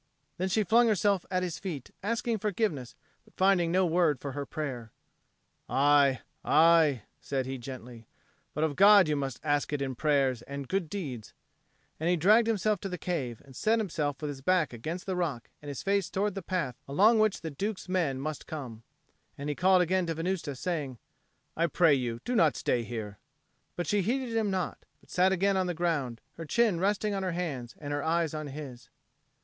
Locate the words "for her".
4.19-4.47